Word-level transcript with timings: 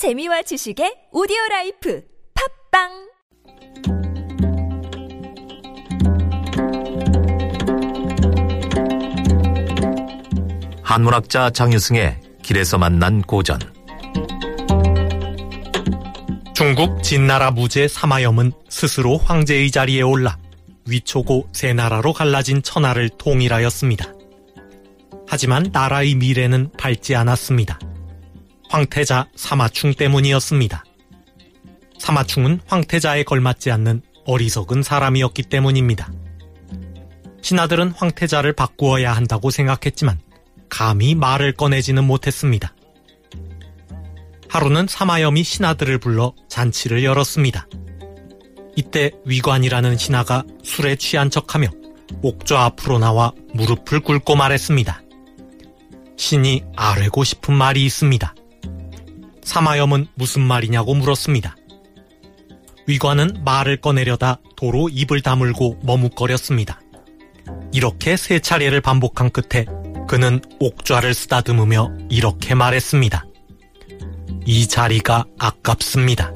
재미와 0.00 0.40
지식의 0.40 1.08
오디오 1.12 1.36
라이프 1.50 2.02
팟빵 2.72 2.88
한문학자 10.82 11.50
장유승의 11.50 12.18
길에서 12.42 12.78
만난 12.78 13.20
고전 13.20 13.58
중국 16.54 17.02
진나라 17.02 17.50
무제 17.50 17.86
사마염은 17.86 18.52
스스로 18.70 19.18
황제의 19.18 19.70
자리에 19.70 20.00
올라 20.00 20.38
위촉오 20.88 21.50
세 21.52 21.74
나라로 21.74 22.14
갈라진 22.14 22.62
천하를 22.62 23.10
통일하였습니다. 23.10 24.14
하지만 25.28 25.68
나라의 25.70 26.14
미래는 26.14 26.70
밝지 26.78 27.14
않았습니다. 27.14 27.78
황태자 28.70 29.26
사마충 29.34 29.94
때문이었습니다. 29.94 30.84
사마충은 31.98 32.60
황태자에 32.66 33.24
걸맞지 33.24 33.72
않는 33.72 34.00
어리석은 34.26 34.84
사람이었기 34.84 35.42
때문입니다. 35.42 36.12
신하들은 37.42 37.90
황태자를 37.90 38.52
바꾸어야 38.52 39.12
한다고 39.12 39.50
생각했지만 39.50 40.20
감히 40.68 41.16
말을 41.16 41.52
꺼내지는 41.54 42.04
못했습니다. 42.04 42.72
하루는 44.48 44.86
사마염이 44.86 45.42
신하들을 45.42 45.98
불러 45.98 46.32
잔치를 46.48 47.02
열었습니다. 47.02 47.66
이때 48.76 49.10
위관이라는 49.26 49.98
신하가 49.98 50.44
술에 50.62 50.94
취한 50.94 51.28
척하며 51.28 51.68
옥좌 52.22 52.66
앞으로 52.66 53.00
나와 53.00 53.32
무릎을 53.52 53.98
꿇고 53.98 54.36
말했습니다. 54.36 55.02
신이 56.16 56.62
아뢰고 56.76 57.24
싶은 57.24 57.52
말이 57.52 57.84
있습니다. 57.84 58.34
사마염은 59.42 60.08
무슨 60.14 60.42
말이냐고 60.42 60.94
물었습니다. 60.94 61.56
위관은 62.86 63.42
말을 63.44 63.78
꺼내려다 63.78 64.40
도로 64.56 64.88
입을 64.88 65.20
다물고 65.20 65.80
머뭇거렸습니다. 65.82 66.80
이렇게 67.72 68.16
세 68.16 68.38
차례를 68.40 68.80
반복한 68.80 69.30
끝에 69.30 69.66
그는 70.08 70.40
옥좌를 70.58 71.14
쓰다듬으며 71.14 71.96
이렇게 72.10 72.54
말했습니다. 72.54 73.24
이 74.44 74.66
자리가 74.66 75.24
아깝습니다. 75.38 76.32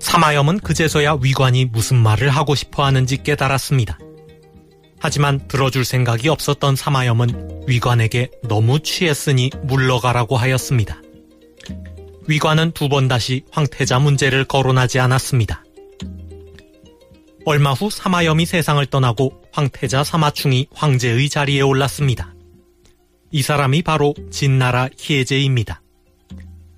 사마염은 0.00 0.60
그제서야 0.60 1.18
위관이 1.20 1.66
무슨 1.66 1.96
말을 1.98 2.30
하고 2.30 2.54
싶어 2.54 2.84
하는지 2.84 3.22
깨달았습니다. 3.22 3.98
하지만 4.98 5.46
들어줄 5.48 5.84
생각이 5.84 6.28
없었던 6.28 6.76
사마염은 6.76 7.64
위관에게 7.66 8.30
너무 8.44 8.80
취했으니 8.80 9.50
물러가라고 9.64 10.36
하였습니다. 10.36 11.02
위관은 12.28 12.72
두 12.72 12.88
번 12.88 13.08
다시 13.08 13.42
황태자 13.50 13.98
문제를 13.98 14.44
거론하지 14.44 15.00
않았습니다. 15.00 15.64
얼마 17.44 17.72
후 17.72 17.90
사마염이 17.90 18.46
세상을 18.46 18.84
떠나고 18.86 19.42
황태자 19.52 20.04
사마충이 20.04 20.68
황제의 20.72 21.28
자리에 21.28 21.60
올랐습니다. 21.60 22.34
이 23.32 23.42
사람이 23.42 23.82
바로 23.82 24.14
진나라 24.30 24.88
희예제입니다. 24.96 25.82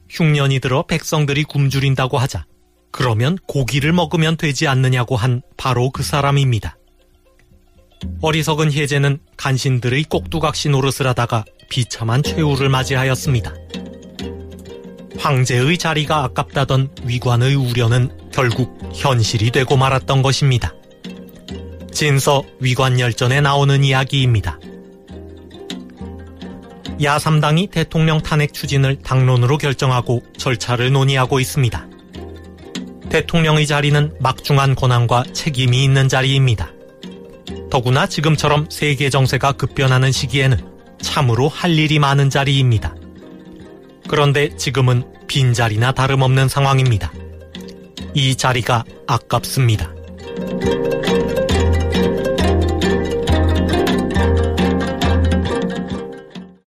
흉년이 0.08 0.60
들어 0.60 0.84
백성들이 0.86 1.44
굶주린다고 1.44 2.16
하자 2.18 2.46
그러면 2.92 3.36
고기를 3.48 3.92
먹으면 3.92 4.36
되지 4.36 4.68
않느냐고 4.68 5.16
한 5.16 5.42
바로 5.56 5.90
그 5.90 6.02
사람입니다. 6.02 6.78
어리석은 8.20 8.72
혜제는 8.72 9.18
간신들의 9.36 10.04
꼭두각시 10.04 10.68
노릇을 10.68 11.06
하다가 11.08 11.44
비참한 11.68 12.22
최후를 12.22 12.68
맞이하였습니다. 12.68 13.52
황제의 15.18 15.78
자리가 15.78 16.24
아깝다던 16.24 16.90
위관의 17.04 17.54
우려는 17.54 18.10
결국 18.32 18.78
현실이 18.94 19.50
되고 19.50 19.76
말았던 19.76 20.22
것입니다. 20.22 20.74
진서 21.92 22.42
위관열전에 22.60 23.40
나오는 23.40 23.84
이야기입니다. 23.84 24.58
야3당이 27.00 27.70
대통령 27.70 28.20
탄핵 28.20 28.52
추진을 28.52 28.96
당론으로 28.96 29.58
결정하고 29.58 30.22
절차를 30.36 30.92
논의하고 30.92 31.40
있습니다. 31.40 31.88
대통령의 33.10 33.66
자리는 33.66 34.14
막중한 34.20 34.74
권한과 34.74 35.24
책임이 35.32 35.84
있는 35.84 36.08
자리입니다. 36.08 36.70
더구나 37.70 38.06
지금처럼 38.06 38.66
세계 38.70 39.10
정세가 39.10 39.52
급변하는 39.52 40.12
시기에는 40.12 40.58
참으로 41.00 41.48
할 41.48 41.78
일이 41.78 41.98
많은 41.98 42.30
자리입니다. 42.30 42.94
그런데 44.08 44.54
지금은 44.56 45.04
빈자리나 45.26 45.92
다름없는 45.92 46.48
상황입니다. 46.48 47.12
이 48.14 48.36
자리가 48.36 48.84
아깝습니다. 49.06 49.92